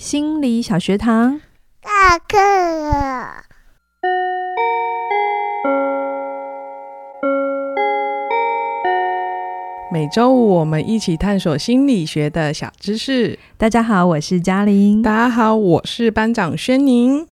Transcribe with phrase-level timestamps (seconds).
[0.00, 1.38] 心理小学堂，
[1.82, 3.44] 下课了。
[9.92, 13.38] 每周五我们一起探索心理学的小知识。
[13.58, 15.02] 大家好，我是嘉玲。
[15.02, 17.26] 大家好，我是班长轩宁。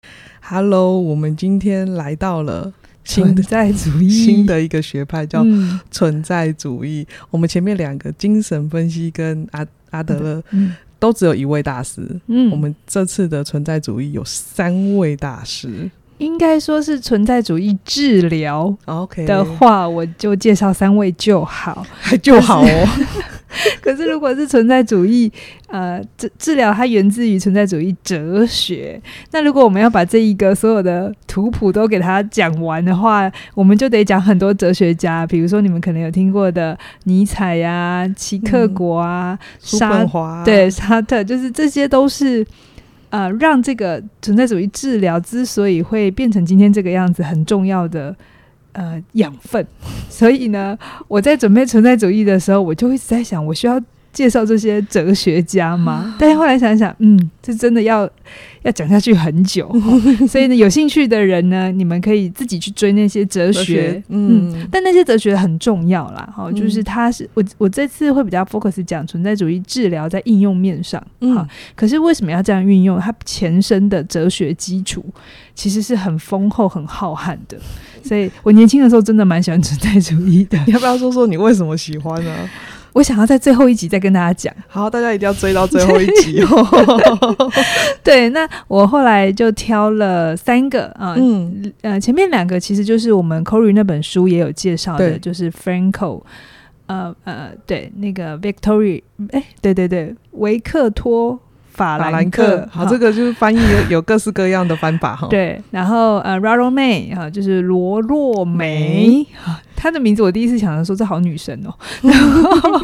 [0.43, 2.73] Hello，我们今天来到了
[3.05, 5.45] 存在主义新的一个学派，叫
[5.93, 7.07] 存在主义。
[7.09, 10.43] 嗯、我们前面两个精神分析跟阿阿德勒。
[10.97, 12.01] 嗯都只有一位大师。
[12.27, 18.75] 嗯，我们这次的存在主义有三位大师，应该说是存在主义治疗。
[18.87, 22.89] OK 的话，我就介绍三位就好，还 就好哦。
[23.81, 25.31] 可是，如果是存在主义，
[25.69, 29.01] 呃，治治疗它源自于存在主义哲学。
[29.31, 42.45] 那如果我们要把这一个所有的图谱都给它讲完的话，我们就得讲很多哲学家，比如说你们可能有听过的尼采呀、啊、齐克果啊、叔本华，对，沙特，就是这些都是
[43.11, 48.15] 呃，让这个存在主义治疗之所以会变成今天这个样子很重要的。
[48.77, 49.67] 呃，养分。
[50.09, 53.81] 所以呢，我在准备存在主义的时候，我就一直在想，我需要
[54.13, 56.15] 介绍这些哲学家吗？
[56.19, 58.09] 但是后来想想，嗯，这真的要
[58.63, 59.71] 要讲下去很久。
[60.27, 63.59] 所以呢，有兴趣的人呢，你们可以自己去追那些哲学。
[63.59, 66.33] 哲学嗯，嗯，但那些哲学很重要啦。
[66.35, 71.03] 哈，就是他是我我这次会比较 focus 讲存在主义治疗在应用面上。
[71.35, 72.99] 好，可是为什么要这样运用？
[72.99, 75.05] 它前身的哲学基础
[75.55, 77.59] 其实是很丰厚、很浩瀚的。
[78.07, 80.59] 所以我年轻的时候真的蛮喜欢存在主义的。
[80.67, 82.35] 你要不要说说你为什么喜欢呢？
[82.93, 84.55] 我想要在最后一集再跟大家讲。
[84.67, 87.51] 好，大家一定要追到最后一集哦。
[88.03, 96.23] 对，那我后来就挑了三个啊，嗯呃，前面两个其实就是我们 Corey 那本书也有介绍的，就是 Franco，
[96.87, 101.39] 呃呃，对，那个 Victory，哎，对对对，维克托。
[101.77, 105.29] 法兰克，好，这个就是翻译有有各式各样的翻法哈。
[105.31, 109.27] 对，然后呃，Rollo May 哈，就是罗洛梅，
[109.77, 111.75] 她的名字我第一次想的说这好女神哦。
[112.01, 112.81] 然后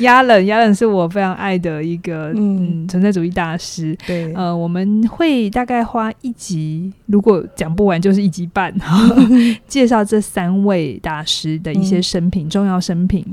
[0.00, 3.96] 亚伦，亚伦是我非常爱的一个嗯存在主义大师。
[4.06, 8.74] 对，呃，我们会大概花一集，如果讲不完就是一集半，
[9.66, 13.24] 介绍这三位大师的一些生平，重要生平。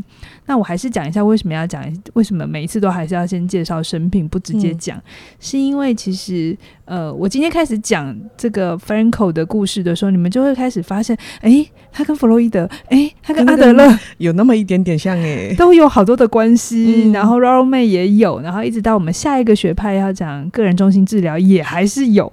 [0.47, 1.83] 那我还是讲一下为什么要讲，
[2.13, 5.03] 为什么每一次都还是要先介绍生平，不直接讲，嗯、
[5.39, 17.05] 是因为其实呃，我今天开始讲这个 Frankl 的故事的时候，你们就会开始发现，哎，他跟弗洛伊德，哎，他跟阿德勒有那么一点点像，哎，都有好多的关系。
[17.07, 22.31] 嗯、然后 May 也有，然后一直到我们下一个学派要讲个人中心治疗，也还是有。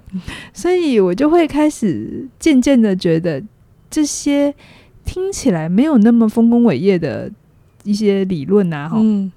[0.53, 3.41] 所以我就会开始渐渐的觉得，
[3.89, 4.53] 这些
[5.03, 7.31] 听起来没有那么丰功伟业的。
[7.83, 9.31] 一些理论啊，哈、嗯，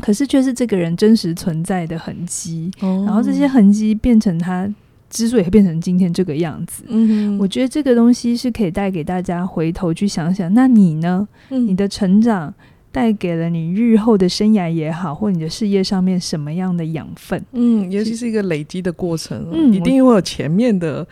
[0.00, 4.68] 可是却是这个人真实存在的痕迹，哦、然后这些痕迹变成他
[5.10, 6.84] 之所以会变成今天这个样子。
[6.88, 11.28] 嗯哼，我觉得这个东西是可以带给大家回头去想想，那你呢？
[11.50, 12.52] 嗯、你的成长
[12.90, 17.44] 带给了你日后的生涯也好，或你的事业上面什么样的养分？
[17.52, 21.06] 嗯，尤其是一个累积的过程，嗯，一定会有前面的。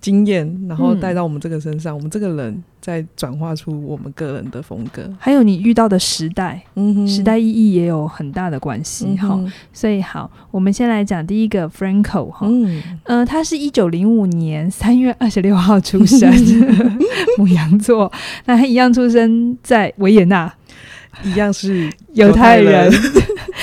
[0.00, 5.02] 经验，然后带到我们这个身上，嗯、我们这个人再转化出我们个人的风格。
[5.18, 9.52] 还有你遇到的时代，嗯哼，时代意义也有很大的关系哈、嗯。
[9.72, 16.32] 所以好，我们先来讲第一个 Franco 哈，嗯，呃，他是一九零五年三月二十六号出生，
[17.36, 18.10] 母羊座，
[18.46, 20.52] 那他一样出生在维也纳。
[21.24, 22.90] 一样是犹太人，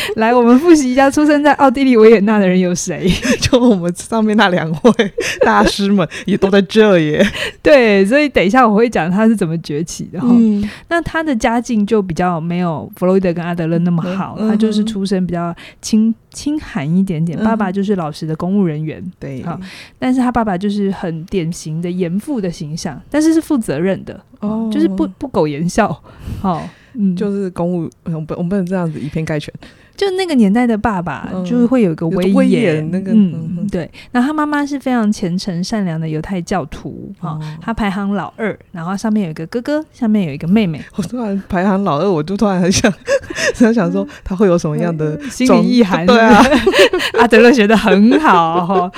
[0.16, 3.10] 来，我们复习一下，出生在奥地利维也纳的人有谁？
[3.42, 7.26] 就我们上面那两位大师们也都在这耶。
[7.62, 10.28] 对，所以等一下我会讲他是怎么崛起的哈。
[10.32, 19.60] 嗯、那他的家境就比较没有弗洛伊德跟阿德勒那么好，嗯、他就是出身比较清清寒一点点，嗯、爸爸就是老实的公务人员，对，好，
[20.00, 26.02] 但是他爸爸就是很典型的严父的形象，但是是负责任的哦，就是不不苟言笑，
[26.42, 26.68] 好。
[27.00, 29.54] 嗯，就是公务，我们我们不能这样子以偏概全。
[29.98, 33.90] 就那个年代的爸爸，就是会有一个威严，那个嗯，对。
[34.12, 40.80] 然后他妈妈是非常虔诚善良的犹太教徒啊，他排行老二，然后上面有一个哥哥，下面有一个妹妹。
[40.96, 42.94] 我突然排行老二，我就突然很想，
[43.58, 46.06] 很想说他会有什么样的心理意涵？
[46.06, 46.46] 对啊，
[47.18, 48.92] 阿德勒学的很好哈。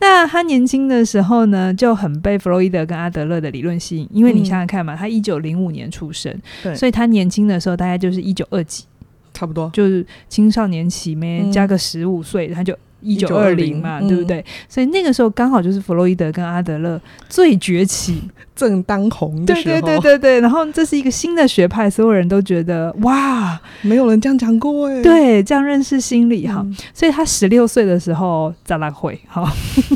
[0.00, 6.30] 那他年轻的时候呢，就很被弗洛伊德跟阿德勒的理论吸引，因为你想想看嘛，他一九零五年出生，
[6.62, 8.84] 对，所以他年轻的时候大概就是一九二几。
[9.32, 14.38] 差不多，就是青少年期没加个十五岁，他就一九二零嘛，对不对？
[14.38, 18.22] 嗯、所以那个时候刚好就是弗洛伊德跟阿德勒最崛起、
[18.54, 19.80] 正当红的时候。
[19.80, 20.40] 对对对对对。
[20.40, 25.02] 然后这是一个新的学派，所有人都觉得哇，没有人这样讲过哎。
[25.02, 26.60] 对，这样认识心理哈。
[26.64, 29.52] 嗯、所以他十六岁的时候在那会哈，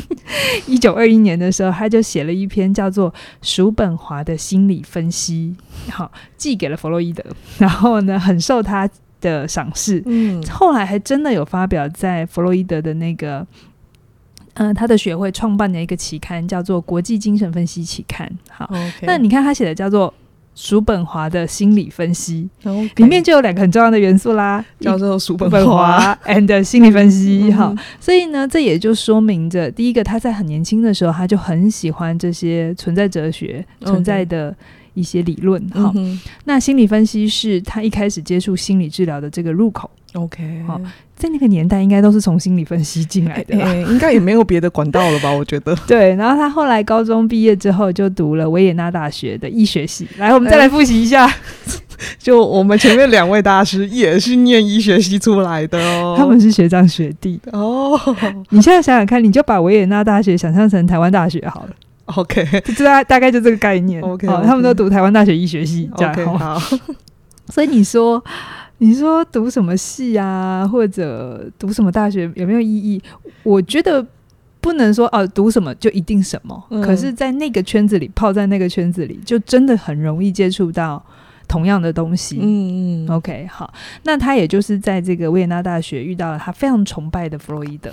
[0.67, 3.09] 一九二一年的时候他就写了一篇叫做
[3.41, 5.55] 《叔本华的心理分析》，
[5.93, 7.23] 好寄给了弗洛伊德，
[7.57, 8.89] 然后呢很受他。
[9.27, 13.45] 的赏识，嗯，后来还真的有发表在弗洛伊德的那个，
[14.53, 18.25] 嗯、呃，他的学会创办的一个期刊，叫做《国际精神分析期刊》。
[18.49, 18.69] 好.
[19.01, 20.09] 那你看他写的叫做
[20.55, 22.49] 《叔本华的心理分析》
[22.95, 27.51] 里面就有两个很重要的元素啦，叫做叔本华 and 心理分析。
[27.53, 34.55] 好，所以呢，这也就说明着，第一个，他在很年轻的时候，他就很喜欢这些存在哲学、存在的。
[34.97, 39.89] 一些理论哈，嗯、那心理分析是他一开始接触心理治疗的这个入口。
[40.13, 40.81] OK，好，
[41.15, 45.29] 在那个年代应该都是从心理分析进来的，欸欸，应该也没有别的管道了吧？
[45.31, 45.75] 我觉得。
[45.85, 50.07] 对，然后他后来高中毕业之后就读了维也纳大学的医学系。
[50.17, 51.35] 来，我们再来复习一下，欸、
[52.17, 57.99] 就我们前面两位大师也是念医学系出来的哦，他们是学长学弟哦。
[58.49, 61.69] 你现在想想看，你就把维也纳大学想象成台湾大学好了。
[62.15, 64.01] OK，就大大概就这个概念。
[64.01, 64.43] OK，, okay.
[64.43, 66.37] 他们都读台湾大学医学系这样。
[66.37, 66.57] 好，
[67.49, 68.23] 所以你说，
[68.77, 73.01] 你说读什么系啊，或者读什么大学有没有意义？
[73.43, 74.05] 我觉得
[74.61, 76.63] 不能说哦，读什么就一定什么。
[76.69, 81.03] 嗯、可是，在那个圈子里，泡在那个圈子里，就真的很容易接触到
[81.47, 82.37] 同样的东西。
[82.41, 83.11] 嗯嗯。
[83.11, 83.73] OK，好，
[84.03, 87.91] 那他也就是在这个维也纳大学遇到了他非常崇拜的弗洛伊德。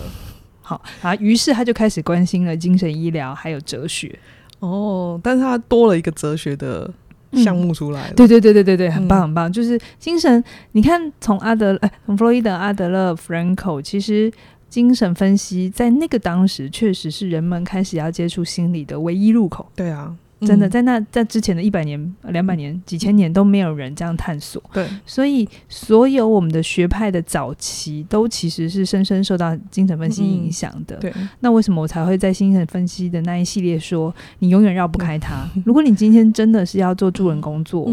[0.66, 4.18] 好啊，于是他就开始关心了精神医疗还有哲学
[4.60, 6.90] 哦，但是他多了一个哲学的
[7.32, 8.14] 项目出来了。
[8.14, 10.42] 对、嗯、对对对对对，很棒很棒，嗯、就是精神。
[10.72, 14.32] 你看，从阿德哎，从弗洛伊德、阿德勒、弗兰克，其实
[14.70, 19.70] 精神分析在那个当时确实是人们开始要接触心理的唯一入口。
[19.76, 20.16] 对啊。
[20.46, 24.62] 真的，在那在之前的一百年、两百年、几千年都没有人这样探索。
[24.72, 30.96] 对，所以所有我们的学派的早期都其实是深深受到精神分析影响的。
[30.96, 35.46] 对，那为什么我才会在精神分析的那一系列说，你永远绕不开它？
[35.64, 37.90] 如果你今天真的是要做助人工作，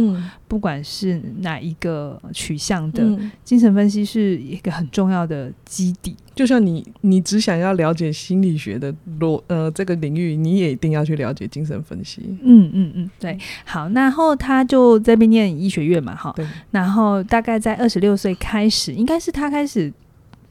[0.47, 3.03] 不管是哪一个取向的，
[3.43, 6.15] 精神分析是一个很重要的基底。
[6.33, 12.21] 就像你，你只想要了解心理学的罗呃这个领域，你也一定要去了解精神分析。
[12.41, 13.37] 嗯嗯嗯，对。
[13.65, 16.33] 好，然后他就在边念医学院嘛，哈。
[16.35, 16.47] 对。
[16.71, 19.91] 然后大概在二十六岁开始，应该是他开始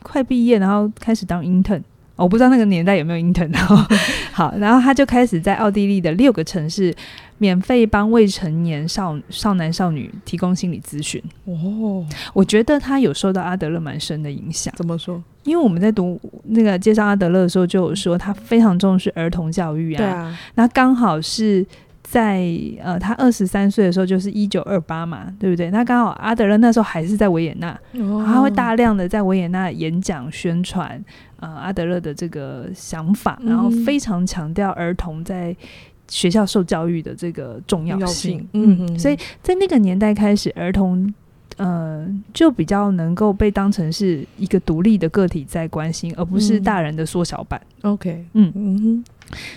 [0.03, 1.83] 快毕业，然后开始当 intern。
[2.23, 3.51] 我不知道那个年代有没有 intern。
[4.33, 6.95] 好，然后他就开始在奥地利的六个城市。
[7.43, 14.71] 免费帮未成年少少男少女提供心理咨询哦，我觉得他有受到阿德勒蛮深的影响。
[14.77, 15.25] 怎么说？
[15.45, 19.97] 因为我们在读那个介绍阿德勒的时候，就有说他非常重视儿童教育啊。
[19.97, 21.67] 对啊，那刚好是
[22.11, 22.45] 在
[22.83, 25.71] 呃他二十三岁的时候，就是一九二八嘛，对不对？
[25.71, 31.03] 那刚好阿德勒那时候还是在维也纳，哦、他会大量的在维也纳演讲宣传
[31.39, 35.57] 呃阿德勒的这个想法，然后非常强调儿童在。
[36.12, 41.15] 学校受教育的这个重要性，嗯，嗯，所以在那个年代开始，儿童
[41.57, 42.05] 呃
[42.35, 47.61] 就比较能够被当成是一个独立的个体在关心，而不是大人的缩小版。
[47.83, 49.05] OK，嗯嗯哼。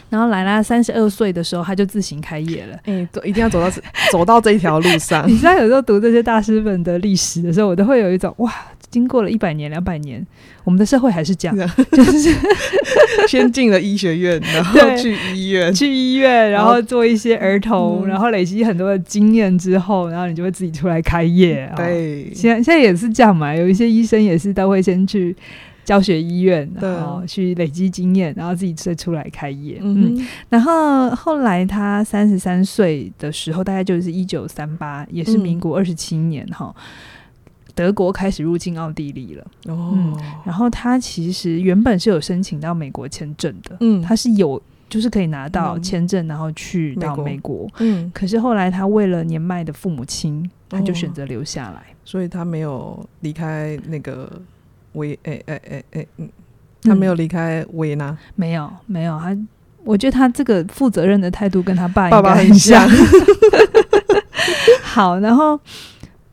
[0.10, 2.76] 然后莱拉三十二岁的时候，他就自行开业了。
[2.86, 3.70] 哎、欸，一定要走到
[4.12, 5.28] 走到这一条路上。
[5.30, 8.54] 你知道，有时候读这些大师们的历史的时候，我都会有一种哇。
[8.90, 10.24] 经过了一百年、两百年，
[10.64, 11.58] 我们的社会还是这样，
[11.92, 12.30] 就是
[13.28, 21.68] 先进了医学院，然后去医院，去医院，然后做一些儿童，然后累积很多的经验之后，然后你就会自己出来开业。
[21.76, 25.36] 对，现在现在也是这样嘛，有一些医生也是都会先去
[25.84, 29.80] 教学医院，然后去累积经验，然后自己再出来开业。
[29.82, 36.74] 嗯，然后后来他三十三岁的时候，大概就是一九三八，也是民国二十七年哈。
[37.76, 47.72] 德国开始入境奥地利了，哦、嗯，然后他其实原本是有申请到美国签证的，嗯，他是有就是可以拿到签证，然后去到美国，美国。
[47.80, 54.32] 嗯，可是后来他为了年迈的父母亲，他就选择留下来，哦，所以他没有离开那个
[54.94, 56.30] 维，哎哎哎哎，嗯，
[56.82, 59.38] 他没有离开维也纳，没有没有，他
[59.84, 62.88] 我觉得他这个负责任的态度跟他爸爸爸很像
[64.84, 65.60] 好，然后。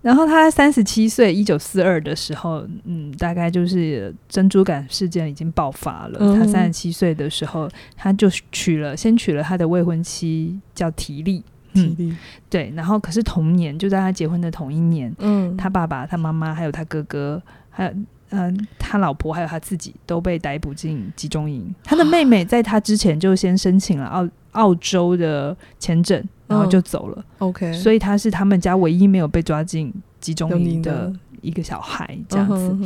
[0.02, 6.16] 然后他三十七岁，一九四二的时候，嗯，大概就是珍珠港事件已经爆发了。
[6.22, 11.44] 嗯、他三十七岁的时候，他就娶了，先娶了他的未婚妻，叫提利。
[11.74, 12.16] 提利、嗯，
[12.48, 12.72] 对。
[12.74, 17.92] 然后，可是同年，就在他结婚的同一年，嗯，他爸爸、他妈妈还有他哥哥，还有
[18.30, 21.72] 嗯、呃，他老婆还有他自己都被逮捕进集中营。
[21.84, 27.24] 他的妹妹在他之前就先申请了澳澳洲的签证，然后就走了。
[27.38, 32.76] 嗯、OK，所以他是他们家唯一没有被抓进集中营的一个小孩，这样子。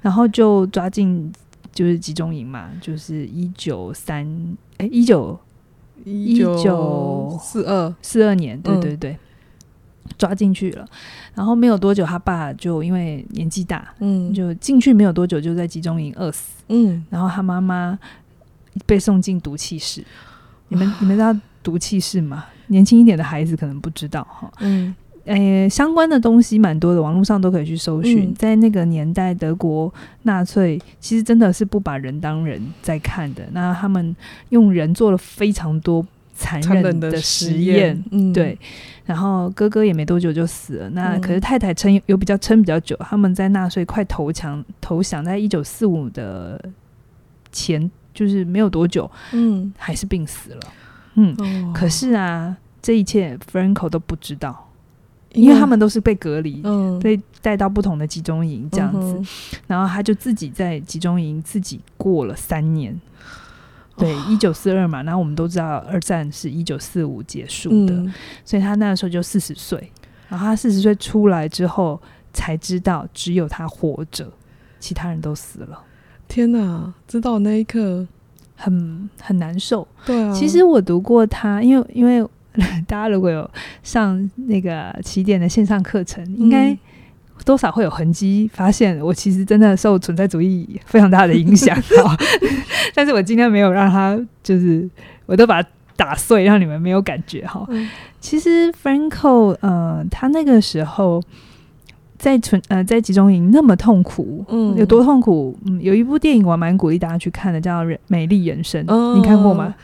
[0.00, 1.32] 然后就抓进
[1.72, 4.26] 就是集中营嘛，就是一九三
[4.78, 5.38] 哎一九
[6.04, 9.12] 一九四二四二年，对对对。
[9.12, 9.18] 嗯
[10.18, 10.84] 抓进去了，
[11.34, 17.98] 然后没有多久，他爸就因为年纪大，嗯，就进去没有多久就在集中营饿死，嗯，然后他妈妈
[18.84, 20.04] 被送进毒气室。
[20.68, 22.44] 你们你们知道毒气室吗？
[22.66, 24.94] 年轻一点的孩子可能不知道哈，嗯，
[25.24, 28.30] 诶，相关的东西蛮多的，网络上都可以去搜寻。
[28.30, 29.92] 嗯，在那个年代，德国
[30.24, 34.14] 纳粹其实真的是不把人当人在看的，那他们
[34.50, 36.04] 用人做了非常多。
[36.38, 38.56] 残忍的实验，嗯，对，
[39.04, 40.90] 然后哥哥也没多久就死了。
[40.90, 42.96] 那可是太太撑有比较撑比较久。
[43.00, 46.64] 他们在纳粹快投降投降，在一九四五的
[47.50, 50.60] 前，就是没有多久，嗯，还是病死了。
[51.14, 54.70] 嗯，哦、可是啊，这一切 Frankl 都不知道，
[55.32, 59.18] 因为他们都是被隔离，嗯，被带到不同的集中营这样子。
[59.18, 59.26] 嗯、
[59.66, 62.96] 然后他就自己在集中营自己过了三年。
[63.98, 68.14] 对，一九四二嘛，然后我们都知道二战是一九四五结束的，嗯、
[68.44, 69.92] 所以他那个时候就四十岁，
[70.28, 72.00] 然后他四十岁出来之后
[72.32, 74.30] 才知道只有他活着，
[74.78, 75.82] 其他人都死了。
[76.28, 78.06] 天哪，知道那一刻
[78.54, 79.86] 很很难受。
[80.06, 82.26] 对啊，其实我读过他，因为因为
[82.86, 83.50] 大家如果有
[83.82, 86.78] 上那个起点的线上课程，嗯、应该。
[87.44, 91.76] 多少会有痕迹，发现我其实真的受存在主义非常大的影响，
[92.94, 94.88] 但是我今天没有让他，就是
[95.26, 97.64] 我都把它打碎，让你们没有感觉哈。
[97.68, 97.88] 嗯、
[98.20, 101.22] 其实 Franco，呃，他那个时候
[102.18, 105.56] 在存呃在集中营那么痛苦，嗯，有多痛苦？
[105.66, 109.74] 嗯，有一部电影我蛮鼓励大家去看的，叫《美丽人生》，嗯、你看过吗？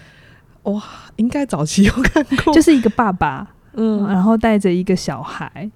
[0.64, 0.82] 哇，
[1.16, 5.70] 应该早期有看过，就是一个爸爸，嗯，然后带着一个小孩。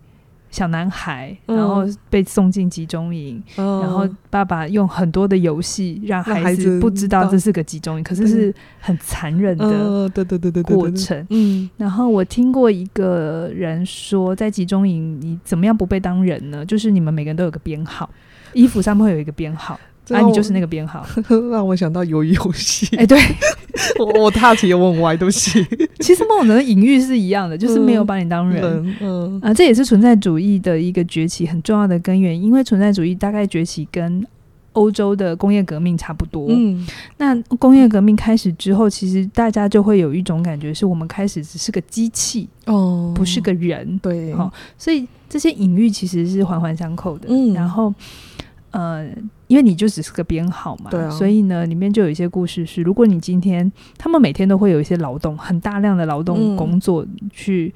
[0.51, 11.27] 小男孩，然后被送进集中营，嗯、然后爸爸用很多的游戏让孩子不知道这是个集中营，可是是很残忍的，对对对对过程。
[11.31, 16.65] 嗯，然后我听过一个人说，在集中营你怎么样不被当人呢？
[16.65, 18.09] 就是你们每个人都有个编号，
[18.53, 19.79] 衣服上面会有一个编号。
[20.15, 21.07] 啊，你就是那个编号，
[21.51, 22.97] 让我想到鱿鱼游戏。
[22.97, 23.19] 哎，对，
[23.99, 25.65] 我我岔题，我很歪，对不起。
[26.01, 28.63] 其实某种的隐喻是一样的，就是没有把你当人。
[28.65, 34.25] 嗯，嗯啊，这也是存在主义的一个崛起很重要的根源，因为存在主义大概崛起跟
[34.73, 36.47] 欧洲的工业革命差不多。
[36.49, 36.87] 嗯，
[37.17, 43.99] 那工业革命开始之后，其实大家就会有一种感觉，是我们开始只是个机器哦，不是个人。
[43.99, 47.27] 对，哦，所以这些隐喻其实是环环相扣的。
[47.29, 47.93] 嗯，然后。
[48.71, 49.09] 呃，
[49.49, 57.75] 因为你就只是个编号嘛，对啊，所以呢，里面就有一些故事是，如果你今天他们每天都会有一些劳动，很大量的劳动工作，去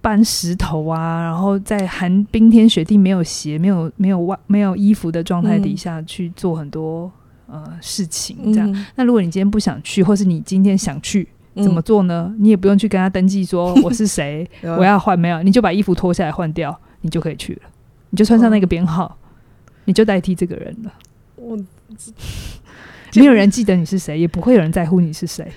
[0.00, 7.10] 搬石头啊，嗯、然后在寒冰天雪地、没有鞋、没有没有外、没有衣服的状态底下去做很多
[7.46, 8.72] 呃事情，这样。
[8.72, 12.26] 嗯、那如果你今天不想去，或是你今天想去，怎么做呢？
[12.30, 17.62] 嗯、你也不用去跟他登记说 我是谁，我要换没有，你就把衣服脱下来换掉，你就可以去了，
[18.10, 19.16] 你就穿上那个编号。
[19.80, 20.92] 哦你就代替这个人了，
[21.36, 21.56] 我
[23.16, 25.50] 没有人记得你是谁，也不会有人在乎你是谁。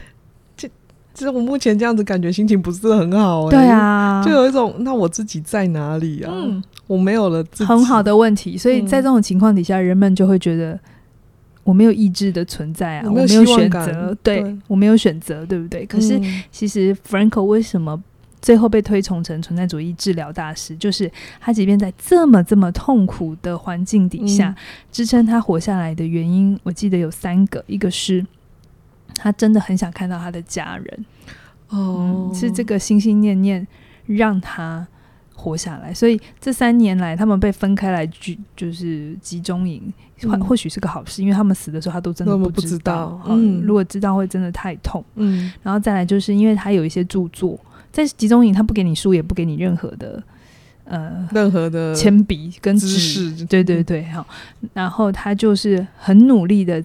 [0.58, 0.68] 这
[1.14, 6.32] 其实我目前这样子感觉心情不是很好，欸，对啊，就有一种那我自己在哪里啊？
[6.34, 8.58] 嗯，我没有了自己，很好的问题。
[8.58, 10.80] 所以在这种情况底下，人们就会觉得
[11.64, 15.86] 我没有意志的存在啊，我没有选择，对，对我没有选择，对不对？
[15.86, 18.02] 可是其实 Franco 为什么？
[18.44, 21.10] 最后被推崇成存在主义治疗大师，就是
[21.40, 24.56] 他，即便在这么这么痛苦的环境底下，嗯、
[24.92, 28.24] 支撑他活下来的原因，我记得有三个，一个是
[29.16, 31.06] 他真的很想看到他的家人，
[31.70, 33.66] 哦、嗯，是这个心心念念
[34.08, 34.86] 让他
[35.34, 35.94] 活下来。
[35.94, 39.82] 所以这三年来，他们被分开来聚，就是集中营，
[40.24, 43.22] 或、嗯、或许是个好事，因为他们死的时候，他都真的不知道。
[43.26, 45.02] 嗯，如果知道，会真的太痛。
[45.16, 47.58] 嗯，然后再来，就是因为他有一些著作。
[47.94, 50.22] 在集中营，他不给你书，也不给你任何的
[50.86, 54.28] 呃，任何的铅笔跟纸，对对对，好。
[54.74, 56.84] 然后他就是很努力的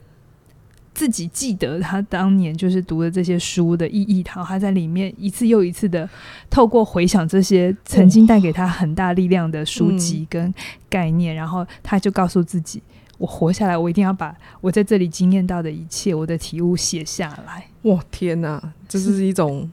[0.92, 6.08] 自己记得他当年就是读的这些书的意义，然后他在里面一次又一次的
[6.50, 10.52] 透过回想这些曾经带给他很大力量的书籍跟
[10.90, 12.82] 概念，然后他就告诉自己：
[13.16, 17.66] 我活下来，我一定要把我在这里经验到的一切，我的体悟写下来。
[17.82, 19.70] 哇，天哪，这是一种。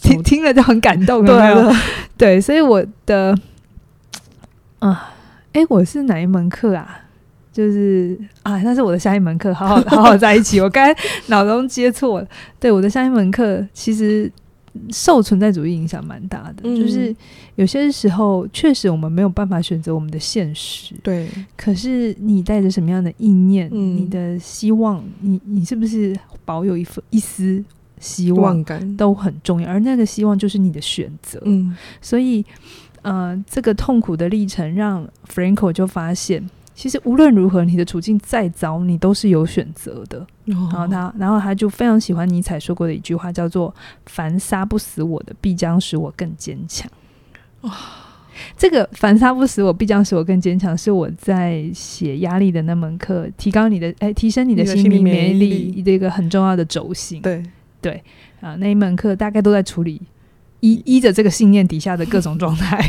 [0.00, 1.74] 听听了就很感动，对
[2.16, 3.36] 对，所以我的
[4.78, 5.12] 啊，
[5.52, 7.02] 哎、哎，我是哪一门课啊？
[7.52, 10.60] 就是啊，那是我的下一门课，好好 好好在一起。
[10.60, 12.28] 我刚才脑中接错了，
[12.60, 14.30] 对，我的下一门课其实
[14.90, 17.12] 受存在主义影响蛮大的，嗯、就是
[17.56, 21.28] 有些时候确实我们没有办法选择我们的现实，对。
[21.56, 27.64] 可是你带着什么样的意念，嗯、你的希望，你你是不是保有一份一丝
[28.00, 29.68] 希望感，都很重要。
[29.68, 31.76] 而那个希望就是你的选择，嗯。
[32.00, 32.44] 所以，
[33.02, 36.48] 呃，这个痛苦的历程让 Franco 就发现。
[36.74, 40.20] 其实无论如何，你的处境再糟，你都是有选择的。
[40.54, 43.74] 哦、然后他，然后他就非常喜欢尼采说过的一句话，叫做
[44.06, 46.88] “凡杀不死我的，必将使我更坚强。”
[47.62, 47.72] 哇，
[48.56, 57.20] 这个“凡杀不死我，必将使我更坚强”是我在写压力的那门课，提高你的哎，提升你的心理免疫力的一个很重要的轴心。
[57.20, 57.42] 对
[57.90, 58.02] 对
[58.40, 60.00] 啊，那一门课大概都在处理。
[60.60, 62.84] 依依着这个信念底下的各种状态，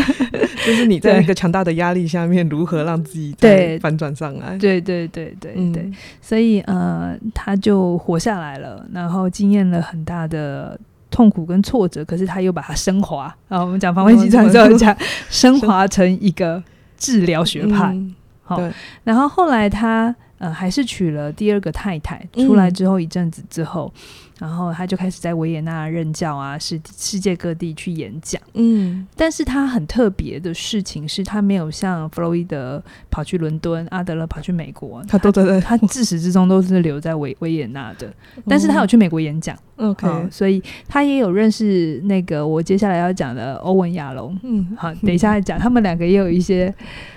[0.64, 4.56] 就是你在那个强大的压力下面，如何让自己对反转上来？
[4.56, 5.92] 对对对对对，
[6.22, 10.80] 所以呃，他就活下来了，然后经验了很大的
[11.10, 13.24] 痛苦跟挫折，可是他又把它升华。
[13.48, 14.96] 啊我们讲防卫集团之后讲
[15.28, 16.62] 升华成一个
[16.96, 17.94] 治疗学派。
[18.42, 18.72] 好、嗯，
[19.04, 23.92] 然后后来他呃还是娶了第二个太太，出来之后一阵子之后。
[23.94, 24.00] 嗯
[24.40, 28.40] 然后他就开始在维也纳任教啊，世世界各地去演讲。
[28.54, 38.10] 嗯，但是他很特别的事情是他没有像弗洛伊德跑去伦敦，阿德勒跑去美国，他都在他自始至终都是留在维维也纳的。
[38.48, 39.54] 但是他有去美国演讲。
[39.76, 44.38] OK，嗯，所以他也有认识那个我接下来要讲的欧文亚龙。
[44.42, 46.74] 嗯，好，等一下再讲，他们两个也有一些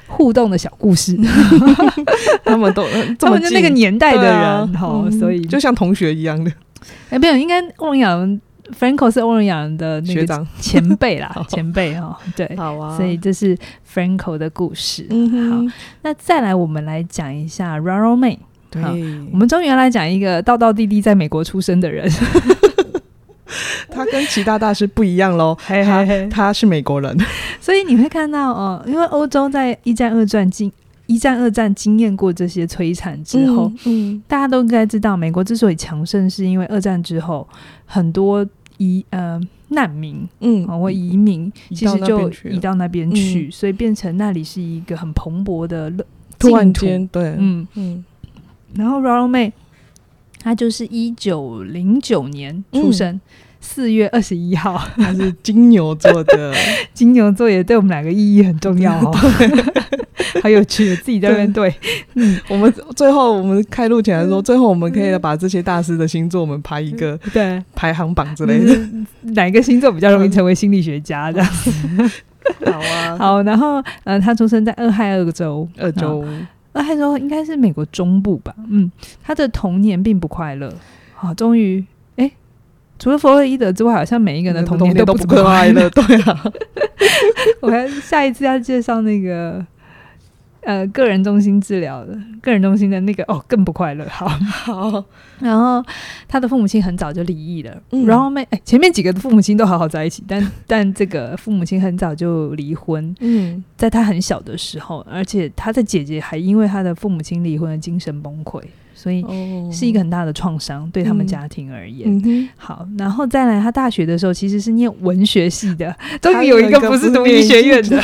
[0.07, 1.17] 互动的小故事。
[2.43, 2.85] 他们都
[3.19, 6.51] 他们就那个年代的人，哈，所以就像同学一样的。
[7.13, 8.41] 哎，没有，应该欧文亚伦
[8.79, 13.55] ，Franco 是欧文亚伦的那个前辈啦， 前辈哈、哦，对，好啊，所以这是
[13.87, 15.05] Franco 的故事。
[15.11, 18.39] 嗯、好，那再来，我们来讲一下 Rollo May。
[18.71, 18.81] 对，
[19.31, 22.09] 我们终于要来讲一个道道地地在美国出生的人，
[23.91, 27.15] 他跟其他大师不一样喽， 他他是美国人，
[27.61, 30.71] 所以你会看到哦，因为欧洲在一战、二战进。
[31.05, 37.47] 一战、二战经验过这些摧残之后，嗯，嗯，大家都应该知道，美国之所以强盛，是因为二战之后
[37.85, 38.45] 很多
[38.77, 46.05] 移呃难民，嗯，或移民，其实就移到那边去，嗯，所以变成那里是一个很蓬勃的乐，
[46.39, 47.67] 突然间，对，嗯。
[47.75, 48.05] 嗯。
[48.75, 49.51] 然后 Rollo May，
[50.39, 53.15] 他就是一九零九年出生。
[53.15, 53.21] 嗯
[53.73, 56.53] 四月二十一号， 他是金牛座的，
[56.93, 59.11] 金牛座也对我们两个意义很重要哦，
[60.43, 61.73] 好有趣，自己在那边对，
[62.13, 67.59] 嗯，我们最后我们开录前来说，最后我们可以把这些大师的星座，我们排一个对。
[67.73, 68.79] 排行榜之类的，
[69.33, 71.47] 哪一个星座比较容易成为心理学家这样？
[71.51, 71.71] 子？
[72.65, 76.23] 好啊，好，然后呃，他出生在俄亥俄州，俄州，
[76.73, 78.53] 俄亥俄州应该是美国中部吧？
[78.69, 78.91] 嗯，
[79.23, 80.71] 他的童年并不快乐，
[81.15, 81.83] 好，终于。
[83.03, 85.89] 除了弗洛伊德之外，好像每一个人的童年都不快乐。
[85.89, 86.43] 对啊，
[87.59, 89.61] 我还下一次要介绍那个
[90.61, 94.07] 呃个人中心治疗的个人中心的那个哦，更不快乐。
[94.07, 95.03] 好，好。
[95.41, 95.83] 然后
[96.29, 103.13] 他的父母亲很早就离异了，嗯、然后妹哎，前面几个父母亲都好好在一起，但 但这个父母亲很早就离婚。
[103.19, 108.61] 嗯，在他很小的时候，而且他的姐姐还因为他的父母亲离婚而精神崩溃。
[109.03, 109.21] 所以
[109.69, 112.09] 是一个很大的创伤，对他们家庭而言。
[112.23, 118.01] 嗯、好，然后再来，他大学的时候其实是念文学系的，终于有一个不是读医学院的，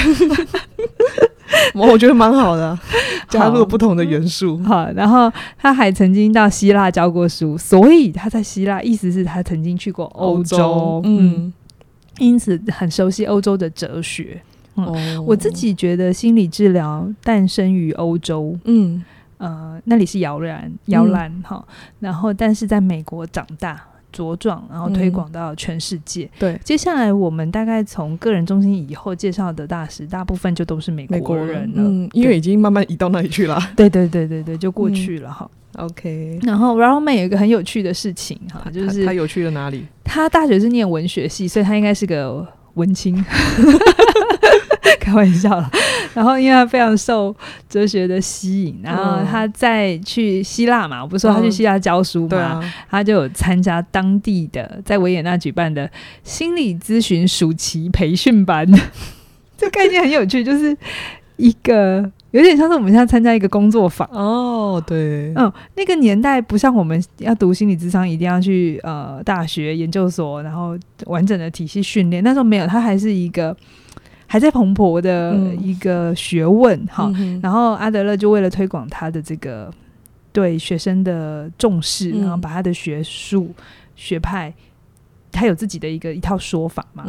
[1.73, 2.77] 我 我觉得蛮好的，
[3.29, 4.57] 加入了不同的元素。
[4.57, 4.83] 好。
[4.83, 11.53] 好，然后他还曾经到希腊教过书，所以他在希腊，意思是他曾经去过欧洲，洲，嗯，
[12.17, 14.41] 因此很熟悉欧洲的哲学。
[14.75, 19.01] 嗯，哦、我自己觉得心理治疗诞生于欧洲，嗯。
[19.39, 21.65] 呃，那里是摇篮，摇篮哈，
[21.99, 23.81] 然后但是在美国长大
[24.13, 26.25] 茁壮，然后推广到全世界。
[26.25, 33.57] 嗯、对，接下来我们大概从个人中心以后介绍的大师，大部分就都是美国人了，嗯，因为已经慢慢移到那里去了。
[33.77, 35.49] 对对对对对，就过去了哈。
[35.75, 39.85] 嗯、OK，然后 Rallman 有一个很有趣的事情哈，就是他，他有趣的哪里？
[40.03, 43.15] 他大学是念文学系，所以他应该是个文青。
[44.99, 45.69] 开玩笑了，
[46.13, 47.35] 然后因为他非常受
[47.67, 55.89] 哲学的吸引，然后他在去希腊嘛，我不是说他去希腊教书嘛，他就有参加当地的在维也纳举办的
[56.23, 58.65] 心理咨询暑期培训班。
[59.57, 60.75] 这概念很有趣，就是
[61.35, 64.07] 一个有点像是我们现在参加一个工作坊。
[64.11, 73.55] 哦，对，嗯，那个年代不像我们要读心理智商一定要去呃大学研究所，然后完整的体系训练，那时候没有，他还是一个。
[74.29, 77.11] 还在蓬勃的一个学问哈。
[77.41, 79.73] 然后阿德勒就为了推广他的这个
[80.31, 83.49] 对学生的重视，然后把他的学术
[83.95, 84.53] 学派，
[85.31, 87.05] 他有自己的一个一套说法嘛。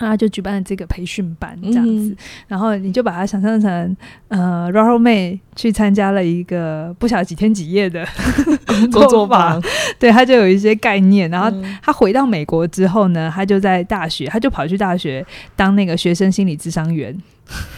[0.00, 2.16] 嗯啊，就举办了这个培训班这样子，嗯、
[2.48, 3.96] 然后你就把它想象成，
[4.28, 8.06] 呃，Rollo May 去参加了一个不晓得几天几夜的
[8.90, 9.62] 工作坊，
[9.98, 11.30] 对，他就有一些概念。
[11.30, 11.50] 然后
[11.82, 15.24] 他回到美国之后呢，他就在大学，他就跑去大学
[15.54, 17.16] 当那个学生心理智商员，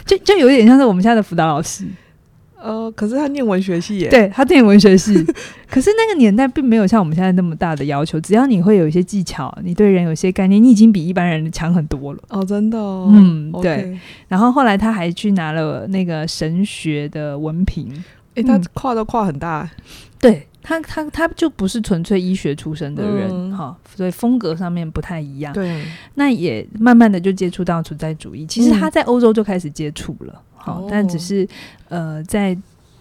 [0.07, 1.85] 就就有点像是我们现在的辅导老师。
[2.65, 5.13] 呃，可是他念文学系耶，对，他念文学系，
[5.69, 12.19] 可是那个年代并没有像我们现在那么大的要求，只要你会有一些技巧，你对人有些概念，你已经比一般人强很多了。
[12.31, 13.95] 哦，真的，哦，嗯，对。
[14.29, 17.87] 然后后来他还去拿了那个神学的文凭，
[18.37, 19.69] 诶，他跨都跨很大。
[20.19, 25.53] 对他，他他就不是纯粹医学出身的人，哈，嗯，所以风格上面不太一样。
[25.53, 28.47] 对，那也慢慢的就接触到存在主义。
[28.47, 30.43] 其实他在欧洲就开始接触了。
[30.57, 31.47] 好，但只是
[31.91, 32.57] 呃，在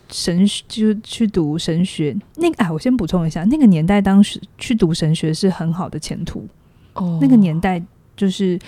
[0.09, 6.45] 神学就去读神学那个啊，我先补充一下，那个年代当时去读神学是很好的前途
[6.93, 7.17] 哦。
[7.21, 7.81] 那个年代
[8.17, 8.59] 就是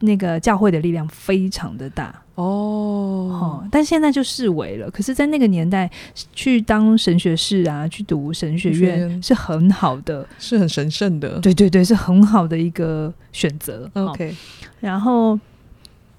[0.00, 4.90] 那个教会的力量非常的大哦，但现在就视为了。
[4.90, 5.90] 可是，在那个年代
[6.32, 11.40] 去当神学士啊，去读神学院是很好的， 是很神圣的。
[11.40, 13.90] 对对对，是很好的一个选择。
[13.94, 14.34] OK，
[14.80, 15.38] 然后。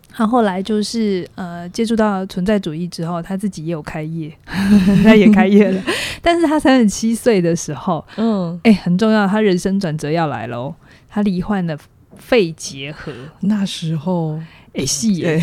[0.10, 4.36] 他后来就是呃接触到存在主义之后，他自己也有开业，
[5.04, 5.80] 他也开业了。
[6.24, 10.74] 但是他三十七岁的时候，嗯，哎、欸，很重要，他人生转折要来喽。
[11.08, 11.78] 他罹患了
[12.16, 14.40] 肺结核，那时候
[14.74, 15.40] 哎是耶，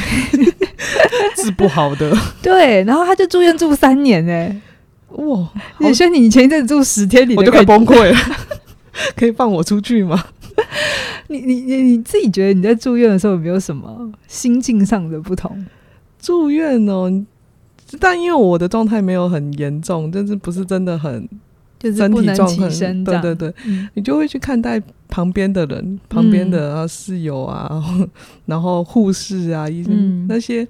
[1.36, 2.16] 治不好的。
[2.42, 4.60] 对，然后他就住院住三年，哎，
[5.08, 5.48] 哇！
[5.78, 8.18] 你说你前一阵住十天，你我就快崩溃了。
[9.16, 10.24] 可以放我出去吗？
[11.28, 15.64] 你你你你自己觉得你在住院的时候有没有什么心境上的不同？
[16.20, 17.10] 住院哦，
[17.98, 21.28] 但因为我的状态没有很严重，但是不是真的很
[21.90, 22.70] 就是身体状况，
[23.04, 28.08] 对对对，嗯、你就会去看待旁边的人，旁边的啊室友啊，嗯、
[28.46, 30.66] 然后护士啊，医生、嗯、那些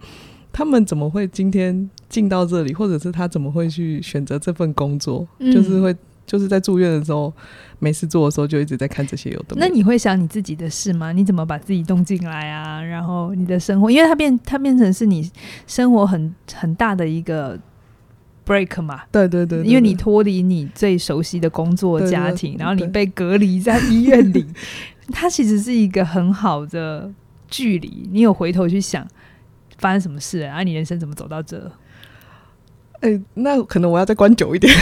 [0.52, 5.94] 他们怎么会今天进到这里，或者是他怎么会去选择这份工作，嗯、就是会。
[6.26, 7.30] 就是在住院的时候，
[7.78, 9.54] 没事做的时候，就一直在看这些有的。
[9.58, 11.12] 那你会想你自己的事吗？
[11.12, 12.82] 你怎么把自己动进来啊？
[12.82, 15.30] 然后你的生活，因为它变，它变成是你
[15.66, 17.60] 生活很很大的一个
[18.46, 19.02] break 嘛。
[19.10, 24.46] 对对对，对，因为你脱离你最熟悉的工作家庭，然后你被隔离在医院里，
[25.12, 27.10] 它其实是一个很好的
[27.48, 28.08] 距离。
[28.12, 29.06] 你有回头去想
[29.78, 30.62] 发生什么事然啊？
[30.62, 31.70] 你人生怎么走到这？
[33.00, 34.72] 哎、欸，那可能我要再关久一点。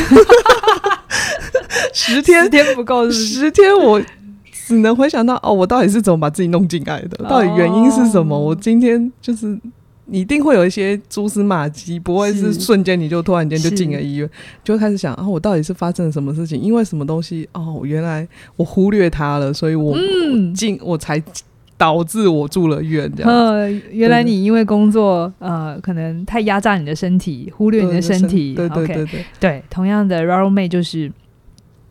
[1.93, 4.01] 十天，十天不够，十天我
[4.51, 7.25] 只能回想到哦，我到底是怎么把自己弄进来的？
[7.29, 8.39] 到底原因是什么？
[8.39, 9.59] 我今天就是
[10.13, 14.29] 一定会有一些蛛丝马迹，不会是瞬间你就突然间就进了医院，
[14.63, 16.61] 就开始想啊，我到底是发生了什么事情？
[16.61, 17.49] 因为什么东西？
[17.53, 19.97] 哦，原来我忽略它了，所以我
[20.55, 21.23] 进我才
[21.77, 23.33] 导致我住了院这样。
[23.33, 28.55] 呃，原来你因为工作呃，可能太压榨你的身体，忽略你的身体。
[28.55, 29.07] 对对对
[29.41, 31.11] 对同样的，Rollo May 就是。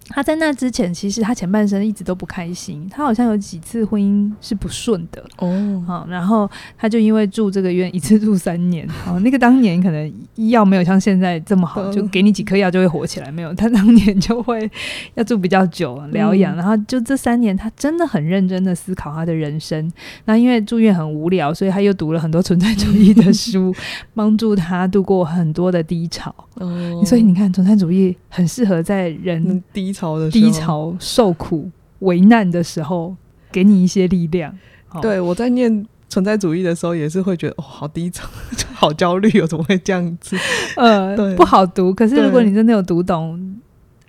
[0.10, 2.86] 他在那之前，其实他前半生一直都不开心。
[2.90, 5.84] 他好像有几次婚姻是不顺的哦。
[5.88, 8.86] 好，然后他就因为住这个院，一次住三年。
[9.08, 13.54] 哦，那个当年可能医药没有像现在这么好，就给你几颗药就会活起来，没有。
[13.54, 14.70] 他当年就会
[15.14, 19.90] 要住比较久疗养，然后就这三年，他真的很认真的思考他的人生。
[20.26, 23.74] 那因为住院很无聊，所以他又读了很多存在主义的书，
[24.14, 26.34] 帮助他度过很多的低潮。
[26.56, 33.16] 哦，所以你看，存在主义很适合在人低潮的低潮、受苦、为难的时候，
[33.52, 34.58] 给你一些力量。
[35.02, 38.28] 对，我在念存在主义的时候，也是会觉得哦，好低潮，
[38.74, 40.36] 好焦虑哦，怎么会这样子？
[40.76, 41.94] 呃，对不好读。
[41.94, 43.60] 可是如果你真的有读懂，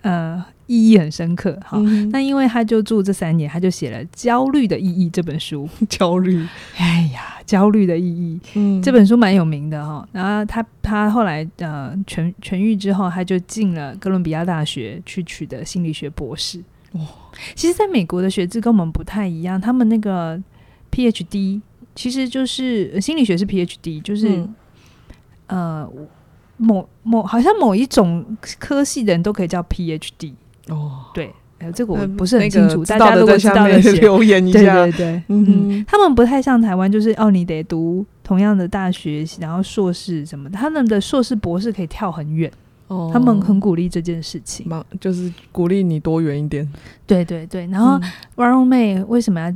[0.01, 0.43] 呃。
[0.73, 5.69] 意义很深刻，哈，嗯、那因为他就住这三年，他就写了《焦虑的意义》这本书。
[5.87, 10.07] 焦虑，哎呀，焦虑的意义，嗯，这本书蛮有名的哈。
[10.11, 16.63] 然后他他后来呃痊痊愈之后，他就进了哥伦比亚大学去取得心理学博士。
[16.93, 17.01] 哇，
[17.53, 20.41] 其实在美国的学制跟我们不太一样，他们那个
[20.91, 21.61] PhD
[21.93, 24.55] 其实就是心理学是 PhD，就是、嗯、
[25.47, 25.91] 呃
[26.57, 30.33] 某某好像某一种科系的人都可以叫 PhD。
[30.69, 35.45] 哦，对，呃，这个我不是很清楚，大家如果知道的留言一下，对对对，嗯。
[35.45, 42.51] 哼，他们不太像台湾，就是哦，你得读同样的大学，然后硕士什么的，他们的硕士博士可以跳很远，
[42.87, 44.65] 哦，他们很鼓励这件事情，
[44.99, 46.67] 就是鼓励你多远一点，
[47.05, 47.99] 对对对，然后
[48.35, 49.53] Rollo May 为什么要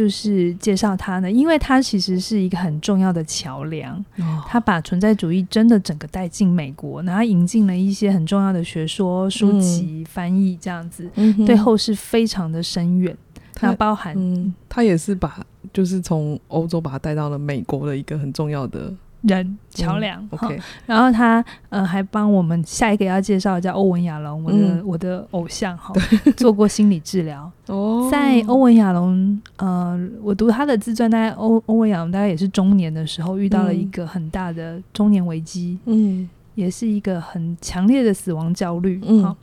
[0.00, 1.30] 就是介绍他呢？
[1.30, 13.14] 因为他其实是一个很重要的桥梁，哦、他把存在主义真的整个带进美国，然后引进了一些很重要的学说、书籍、嗯、翻译，这样子，嗯、对后世非常的深远。
[13.52, 18.90] 它包含，嗯，他也是把就是从欧洲把他带到了美国的一个很重要的。
[19.22, 25.92] 人桥梁、嗯 okay，然后他呃还帮我们下一个要介绍的叫欧文亚龙，我的、嗯、我的偶像哈，
[26.36, 27.50] 做过心理治疗。
[27.66, 39.36] 哦，在欧文亚龙，呃，我读他的自传，大概欧欧文亚龙大概也是中年的时候遇到了一个很大的中年危机，嗯，也是一个很强烈的死亡焦虑，嗯，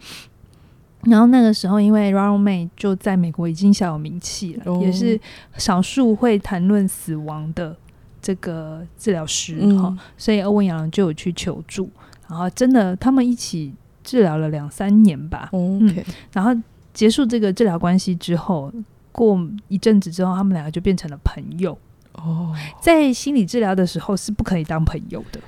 [1.04, 5.20] 然后那个时候因为 Ronald May 就在美国已经小有名气了，哦、也是
[5.56, 7.76] 少数会谈论死亡的。
[8.22, 11.90] 这个治疗师哈，嗯、所以欧文亚隆就有去求助，
[12.28, 15.50] 然后真的他们一起治疗了两三年吧。
[15.54, 15.96] 嗯，
[16.34, 16.52] 然后
[16.94, 18.72] 结束这个治疗关系之后，
[19.12, 21.78] 过一阵子之后，他们两个就变成了朋友。
[22.14, 25.40] 哦，在心理治疗的时候是不可以当朋友的，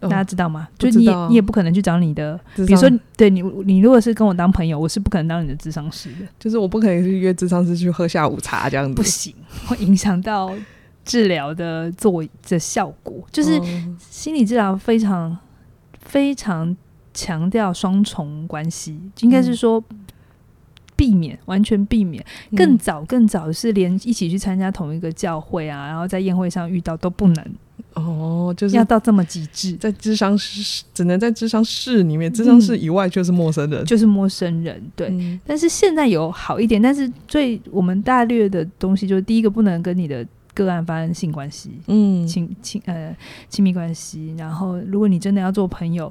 [0.00, 0.66] 哦、大家知道吗？
[0.78, 9.34] 就你也你也不可能去找你的，比如说对你你如果是跟我当朋友，我是不可能当你的智商师的，就是我不可能去约智商师去喝下午茶这样子，不行，
[9.66, 10.50] 会影响到。
[11.04, 13.60] 治疗的做的效果，就是
[13.98, 15.36] 心理治疗非常
[16.00, 16.74] 非常
[17.12, 19.82] 强调双重关系，应该是说
[20.96, 22.24] 避免完全避免。
[22.56, 27.44] 更早更早是连一起去参加同一个教会啊，然后在宴会上遇到都不能。
[27.94, 34.82] 哦，就是要到这么极致，在智商室只能在智商室里面，智商室以外就是陌生人，就是陌生人。
[34.96, 40.26] 对，但是现在有好一点，但是最我们大略的东西就是第一个不能跟你的。
[40.54, 43.14] 个案发生性关系，嗯，亲亲呃
[43.48, 46.10] 亲密关系，然后如果你真的要做朋友，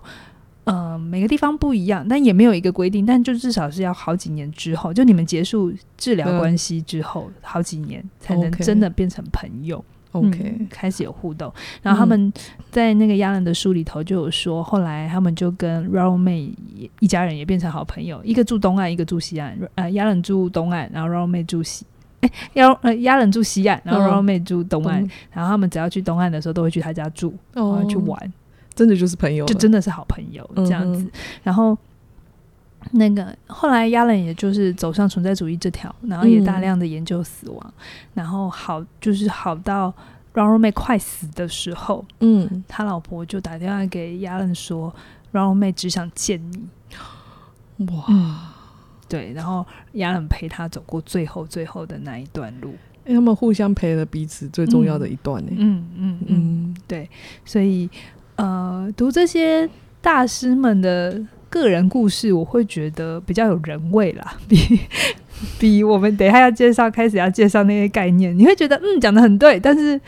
[0.65, 11.51] 嗯、呃，每个地方不一样，但也没有一个规定，但就至少是要好几年之后，就你们结束治疗关系之后，嗯、好几年才能真的变成朋友，OK，、嗯、开始有互动。
[11.81, 12.31] 然后他们
[12.69, 16.53] 在那个亚伦的书里头就有说，后来他们就跟 Ronald May
[16.99, 21.85] 一家人也变成好朋友，一个住东岸，一个住西岸，呃，亚伦住东岸，然后 Ronald May 住西。
[22.23, 28.33] 哎，要呃，亚伦住西岸，然后 Ronald May 住东岸，嗯、然后他们只要去东岸的时候，都会去他家住，然后去玩，
[28.73, 31.03] 真的就是朋友，就真的是好朋友这样子。
[31.03, 31.11] 嗯、
[31.43, 31.77] 然后
[32.91, 37.83] 那个后来亚伦也就是走上存在主义这条，然后也大量的研究死亡，嗯、
[38.13, 39.93] 然后好就是好到
[40.33, 44.93] Ronald May 快死的时候，嗯，他老婆就打电话给亚伦说
[45.31, 46.41] ，Ronald May 只想见
[47.77, 48.05] 你，哇。
[48.07, 48.35] 嗯
[49.13, 52.69] 对，然后亚伦陪他走过最后最后的那一段路，
[53.05, 55.51] 因为他们互相陪了彼此最重要的一段呢。
[55.55, 57.07] 嗯嗯嗯，嗯，对，
[57.45, 57.87] 所以
[58.37, 59.69] 呃，读这些
[60.01, 64.57] 大师们的个人故事，我会觉得比较有人味啦，比
[65.59, 70.01] 比我们等一下要介绍开始要介绍那些概念，你会觉得嗯讲的很对，但是。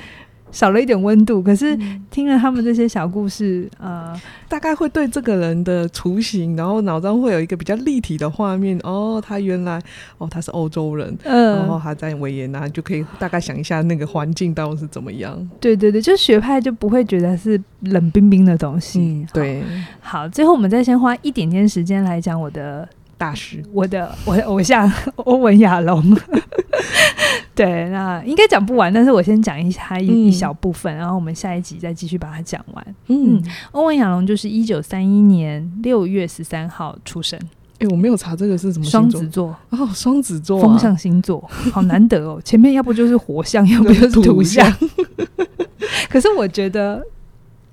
[0.55, 1.77] 少了一点温度，可是
[2.09, 8.79] 听了他们这些小故事，嗯、呃，大概会对这个人的雏形，然后脑中会有一个比较立体的画面。
[8.81, 9.81] 哦，他原来
[10.17, 15.37] 哦他是欧洲人，嗯，然后他在维也纳，就可以大概想一下那个环境到底是怎么样。
[15.59, 19.01] 对对对，就学派就不会觉得是冷冰冰的东西。
[19.01, 19.61] 嗯，对。
[19.99, 22.87] 好，最后我们再先花一点点时间来讲我的
[23.17, 26.17] 大师，我的我的偶像欧文亚龙。
[27.56, 32.95] 对，那应该讲不完，但是我先讲一下一、嗯、一小部分，然后我们下一集再继续把它讲完。
[33.08, 37.39] 嗯，欧文亚龙就是一九三一年六月十三号出生。
[37.80, 42.41] 哎，我没有查这个是什么双子座哦，双子座、啊、风象星座，好难得哦。
[42.43, 44.69] 前面要不就是火象， 要不就是土象。
[46.10, 47.01] 可是我觉得。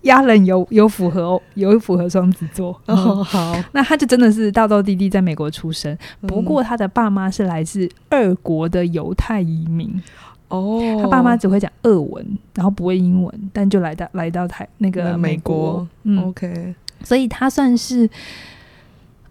[0.02, 2.80] 亚人有有符合有符合双子座。
[2.86, 10.02] 哦，好，那他就真的是大道弟弟在美国出生，嗯、不过他的爸妈是来自俄国的犹太移民。
[10.48, 18.10] 哦，他爸妈只会讲俄文，然后不会英文，但就来到来到台那个美国，嗯，OK，所以他算是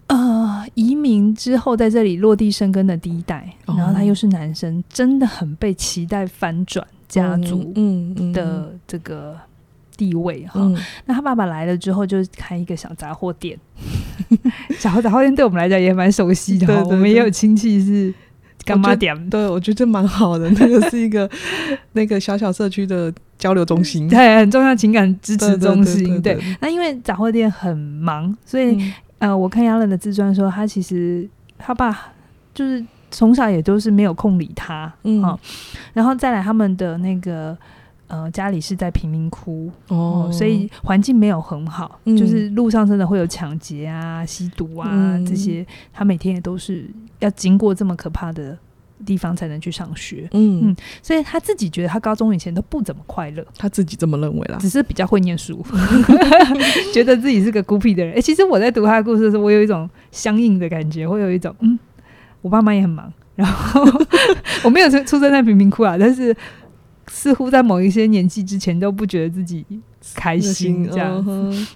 [0.08, 8.32] 呃移民之后在这里落地生根的第一代，哦、然后他又是男生，真的很被期待翻转家族嗯。
[8.32, 9.36] 的这个。
[9.96, 10.76] 地位哈，嗯、
[11.06, 13.58] 那他爸爸来了之后就开一个小杂货店，
[14.78, 18.12] 小杂货店对我们来讲也蛮熟悉的，我们也有亲戚是
[18.64, 21.28] 干妈店，对，我觉得蛮好的，那个是一个
[21.92, 31.28] 那个小小社区的交流中心，对，很重要情感支持中心，对，那因为杂货店很忙，所以、嗯、呃，我看亚伦的自传说，他其实
[31.58, 32.12] 他爸
[32.54, 35.22] 就是从小也都是没有空理他，嗯，
[35.92, 37.56] 然后再来他们的那个。
[38.12, 46.86] 呃，家里是在贫民窟哦，所以环境没有很好，嗯、就是路上真的会有抢劫啊、吸毒啊、嗯、这些，他每天也都是
[47.20, 48.58] 要经过这么可怕的
[49.06, 50.28] 地方才能去上学。
[50.32, 55.64] 嗯嗯，所以他自己觉得他高中以前都不怎么快乐，他自己这么认为啦，只是比较会念书，
[56.92, 58.12] 觉得自己是个孤僻的人。
[58.12, 61.78] 哎、欸，其实我在读他的故事的时候，我有一种相应的感觉，会有一种嗯，
[62.42, 63.82] 我爸妈也很忙，然后
[64.64, 66.36] 我没有出出生在贫民窟啊，但是
[67.14, 69.64] 似乎在某一些年纪之前都不觉得自己
[70.14, 71.66] 开心这样子。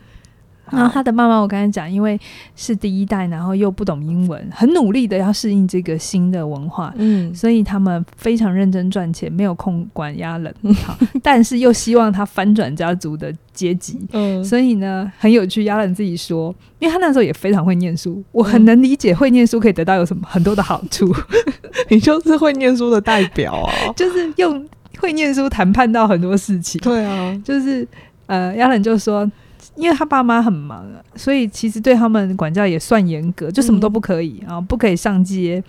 [0.69, 2.19] 然后 他的妈妈，我刚才讲，因为
[2.57, 10.53] 是第一代，然后又不懂英文，很努力的要适应这个新的文化，嗯，所以他们非常认真赚钱，没有空管亚冷，
[10.85, 15.63] 好，但是又希望他翻转家族的阶级，嗯，所以呢，很有趣。
[15.65, 21.15] 亚冷自己说，因为他那时候也非常会念书，我很能理解会念书可以得到有什么很多的好处。
[21.91, 24.67] 你就是会念书的代表啊，就是用
[25.01, 26.81] 会念书谈判到很多事情。
[26.81, 27.87] 对啊，就是
[28.27, 29.31] 呃，亚伦就说。
[29.75, 35.63] 因为他爸妈很忙啊，所以其实对他们管教也算严格，就什么都不可以啊，不可以上街。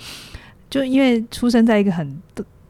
[0.70, 2.18] 就因为出生在一个很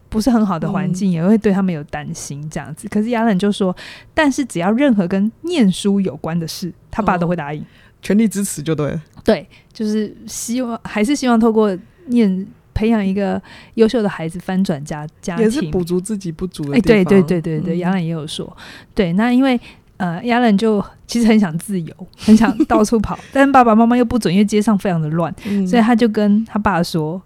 [0.09, 2.87] 不是很好的环境，也会对他们有担心这样子。
[2.87, 3.75] 可是亚伦就说，
[4.15, 7.63] 但是只要任何跟念书有关的事，他爸都会答应，
[8.01, 9.03] 全力支持就对了。
[9.23, 13.41] 对，就是希望还是希望透过念培养一个
[13.73, 16.77] 优秀的孩子，翻转家家庭，也是补足自己不足的。
[16.77, 18.55] 哎，对对对对对，亚冷也有说，
[18.93, 19.59] 对，那因为。
[19.97, 27.19] 呃，亚冷就其实很想自由，很想到处跑， 但是爸爸妈妈又不准，因为街上非常的乱，嗯、所以他就跟他爸说，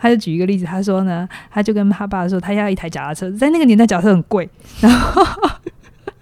[0.00, 4.48] 他就举一个例子，他说呢，他就跟他爸说，他要一台脚踏车，在那个年代脚踏车很贵，
[4.80, 5.26] 然后，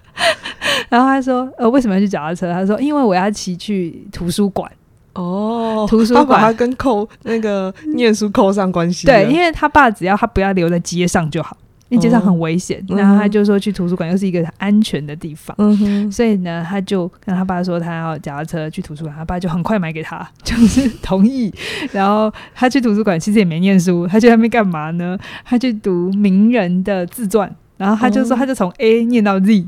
[0.89, 2.51] 然后他说，呃，为什么要去脚踏车？
[2.51, 4.71] 他说，因为我要骑去图书馆。
[5.13, 11.55] 哦，图书馆，他跟扣那个念书扣上关系，对，因为他爸只要他不要留在街上就好。
[11.89, 16.11] 因为街上很危险，哦、然后他就说去图书馆又是一个安全的地方，嗯、哼。
[16.11, 21.53] 所以呢，他就跟他爸说他要脚踏车去图书馆，他爸就很快买给他， 就是同意。
[21.91, 25.15] 然后他去图书馆其实也没念书，他去那边干嘛呢？
[25.45, 29.67] 他去读名人的自传，然后他就说他就从 A 念到 Z，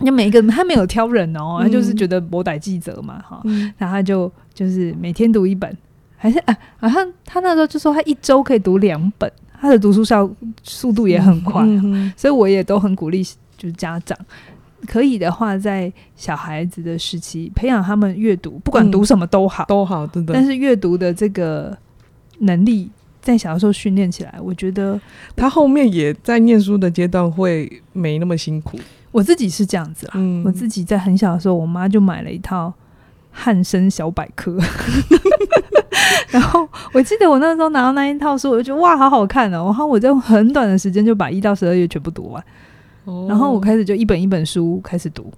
[0.00, 5.76] 就、哦、每一个他没有挑人哦，他就是觉得博逮记者嘛哈，嗯、然后他就就是每天读一本，
[6.16, 9.30] 还是啊，好像他那时候就说他一周可以读两本。
[9.60, 10.30] 他的读书效
[10.62, 11.66] 速度也很快，
[12.16, 13.24] 所以我也都很鼓励，
[13.56, 14.16] 就是家长
[14.86, 20.32] 可以的话，在小孩子的时期培养他们阅读，不管读什么都好，嗯、都好，对对。
[20.32, 21.76] 但是阅读的这个
[22.38, 22.88] 能力
[23.20, 24.96] 在小的时候训练起来，我觉得
[25.34, 28.78] 他后面也在念书的阶段会没那么辛苦。
[29.18, 32.72] 我自己是这样子啦，嗯、我自己在很小的时候，我妈就买了一套
[33.30, 34.56] 汉生小百科。
[36.30, 39.64] 然后我记得我那时候拿到那一套书，我就觉得哇，好好看哦！
[39.66, 42.44] 然后我在很短的时间就把一到十二月全部读完，
[43.04, 45.32] 哦、然后我开始就一本一本书开始读。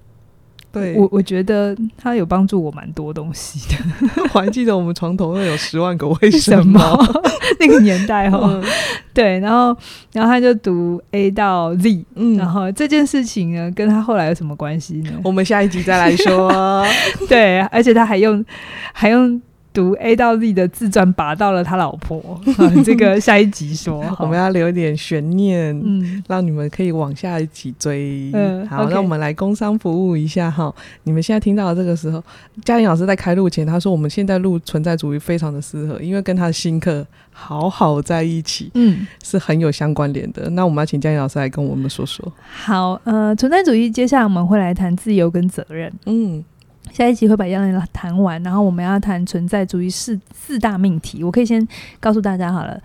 [0.72, 4.22] 对，我我觉得它有帮助我蛮多东西的。
[4.32, 6.80] 我还记得我们床头那有十万个为什么
[7.58, 8.64] 那个年代哦，嗯、
[9.12, 9.76] 对，然后
[10.12, 15.12] 然后他就读 A 到 Z，嗯，然后这件事情呢，跟他后来有什么关系呢？
[15.24, 16.84] 我们下一集再来说。
[17.28, 18.44] 对，而且他还用
[18.92, 19.40] 还用。
[19.72, 22.40] 读 A 到 Z 的自传，拔到了他老婆。
[22.58, 28.30] 嗯、这个下一集说， 我们要留一点悬念，嗯，让你们可以往下一集追。
[28.32, 30.74] 嗯，好，那我们来工商服务一下哈。
[31.04, 32.22] 你们现在听到的这个时候，
[32.64, 40.50] 嘉玲老师在开录前他说，我们现在录存在主义非常的适合，因为跟他的新课好好在一起，嗯，是很有相关联的。
[40.50, 42.32] 那我们要请嘉玲老师来跟我们说说。
[42.50, 46.44] 好，呃，存在主义，接下来我们会来谈自由跟责任，嗯。
[46.92, 51.22] 下一集会把亚冷谈完，然后我们要谈存在主义四四大命题。
[51.22, 51.66] 我可以先
[51.98, 52.80] 告诉大家好了，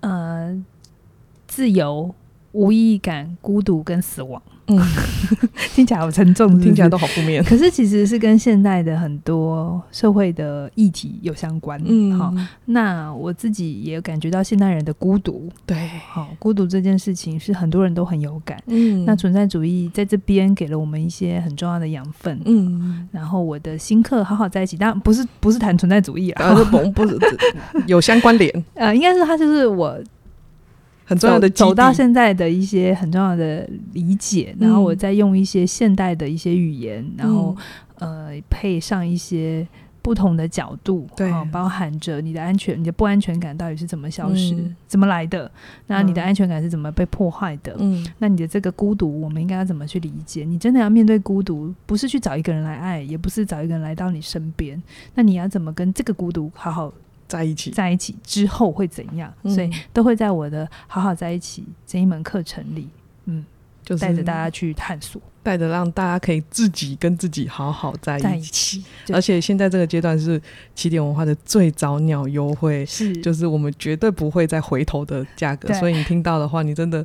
[0.00, 0.64] 呃，
[1.46, 2.14] 自由、
[2.58, 4.42] 无意义感、孤独跟死亡。
[4.70, 4.76] 嗯，
[5.74, 7.42] 听起来好沉重， 听起来都好负面。
[7.42, 11.80] 可是其实是跟现代的很多社会的议题有相关。
[11.86, 12.34] 嗯，好，
[12.66, 15.48] 那我自己也感觉到现代人的孤独。
[15.64, 18.62] 对，好，孤独这件事情是很多人都很有感。
[18.66, 22.38] 嗯，那存在主义在这边给了我们一些很重要的养分。
[22.44, 27.18] 嗯，然后我的新课好好在一起，当然不是不是谈存在主义啊，是不不是
[27.86, 28.52] 有相关联。
[28.74, 29.98] 呃，应该是他就是我。
[31.08, 37.56] 很重要的走到现在的一些很重要的理解，然后我再用一些现代的一些语言，嗯、然后
[37.98, 39.66] 呃配上一些
[40.02, 45.50] 不同的角度，对，包含着你的安全、你的不安全感到底是怎么消失、嗯、怎么来的，
[45.86, 47.74] 那你的安全感是怎么被破坏的？
[47.78, 50.44] 嗯，那你的这个孤独，我们应该要怎么去理解？
[50.44, 54.82] 你真的要面对孤独，不是去找一个人来爱，也不是找一个人来到你身边，
[55.14, 56.92] 那你要怎么跟这个孤独好好？
[57.28, 59.32] 在一起，在一起之后会怎样？
[59.42, 62.88] 嗯、所以都会在我的“好好在一起”这一门课程里。
[63.26, 63.44] 嗯，
[63.84, 65.20] 就是带着大家去探索。
[65.48, 70.38] 带着让大家可以自己跟自己好好在一起，而且现在这个阶段是
[70.74, 73.16] 起点文化的最早鸟优惠，是。
[73.22, 77.02] 就是我们绝对不会再回头的价格，所以你听到的话，你真的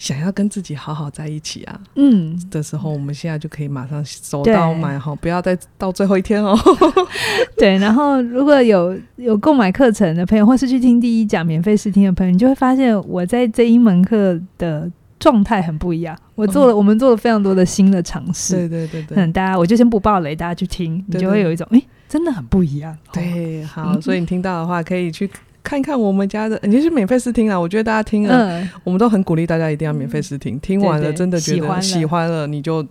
[0.00, 2.36] 想要跟自己好好在一起啊，嗯。
[2.50, 6.58] 的时候，我们现在就可以马上手到买哈，不要再到最后一天哦。
[7.56, 14.90] 对，然后如果有有购买课程的朋友，或是去听第一讲免费试听的朋友，你就会发现我在这一门课的。
[15.26, 18.54] 状态很不一样，我做了，嗯、我们做了非常多的新的尝试。
[18.54, 22.96] 对对对对，嗯，大家我就先不爆雷，大家去听，你就会有一种，哎，真的很不一样。
[23.12, 25.28] 对，好，嗯、所以你听到的话，可以去
[25.64, 27.58] 看看我们家的，你就是免费试听啊。
[27.58, 32.86] 我觉得大家听了，嗯、我们都很鼓励大家一定要免费试听，听完了真的觉得喜欢了，你就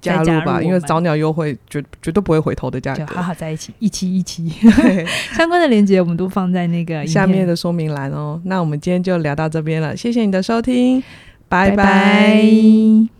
[0.00, 4.48] 加入吧，入因为早鸟优惠绝绝对不会回头的价格，好好在一起，一期一期。
[5.34, 8.40] 相关的链接我们都放在那个下面的说明栏哦。
[8.44, 11.02] 那我们今天就聊到这边了，谢谢你的收听。
[11.50, 13.19] 拜拜。